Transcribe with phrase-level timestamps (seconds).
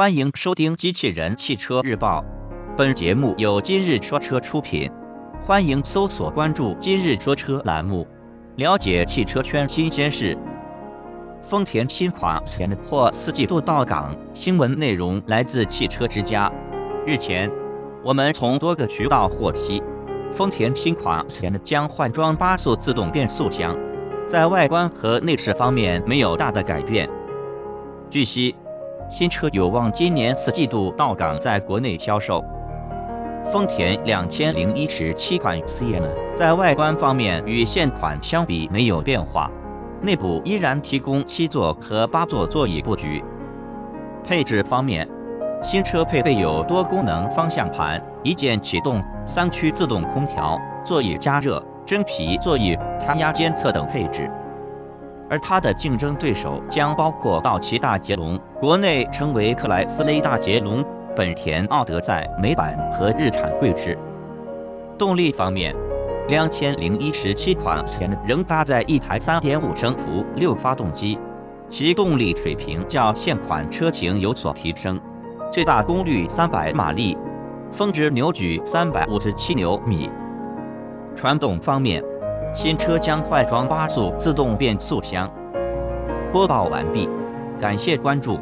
[0.00, 2.24] 欢迎收听《机器人汽车日报》，
[2.74, 4.90] 本节目由今日说车出品。
[5.44, 8.06] 欢迎搜索关注“今日说车”栏目，
[8.56, 10.34] 了解汽车圈新鲜事。
[11.50, 16.50] 丰田新款 Sienna 或四季度到港，新闻内容来自汽车之家。
[17.06, 17.50] 日前，
[18.02, 19.82] 我们从多个渠道获悉，
[20.34, 23.76] 丰田新款 Sienna 将换装八速自动变速箱，
[24.26, 27.06] 在外观和内饰方面没有大的改变。
[28.08, 28.56] 据悉。
[29.10, 32.44] 新车有望今年四季度到港，在国内销售。
[33.52, 39.50] 丰田两千零一十七款 Sienna 在外观方面与现款相比没有变化，
[40.00, 43.20] 内部依然提供七座和八座座椅布局。
[44.22, 45.08] 配置方面，
[45.60, 54.30] 新车配备有多功能方向盘、一键启动、三区自动空调、座椅加热、真皮座椅、胎压监测等配置。
[55.30, 60.84] 而它的竞争对手将包括道奇大捷龙、国内称为克莱斯勒大捷龙、
[61.16, 63.96] 本田奥德赛、美版和日产贵志。
[64.98, 65.72] 动力方面，
[66.26, 67.84] 两千零一十七款
[68.26, 71.16] 仍搭载一台三点五升伏六发动机，
[71.68, 75.00] 其动力水平较现款车型有所提升，
[75.52, 77.16] 最大功率三百马力，
[77.70, 80.10] 峰值扭矩三百五十七牛米。
[81.14, 82.02] 传动方面。
[82.52, 85.30] 新车将快装八速自动变速箱。
[86.32, 87.08] 播报完毕，
[87.60, 88.38] 感谢关注。